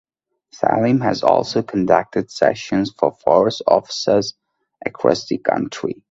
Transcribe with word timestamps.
Saleem 0.51 1.03
has 1.03 1.21
also 1.21 1.61
conducted 1.61 2.31
sessions 2.31 2.91
for 2.97 3.11
Forest 3.11 3.61
officers 3.67 4.33
across 4.83 5.27
the 5.27 5.37
country. 5.37 5.99